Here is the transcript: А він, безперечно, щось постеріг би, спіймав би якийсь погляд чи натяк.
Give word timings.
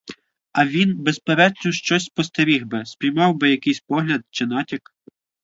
А 0.51 0.65
він, 0.67 0.97
безперечно, 0.97 1.71
щось 1.71 2.09
постеріг 2.09 2.65
би, 2.65 2.85
спіймав 2.85 3.35
би 3.35 3.49
якийсь 3.49 3.79
погляд 3.81 4.21
чи 4.29 4.45
натяк. 4.45 4.93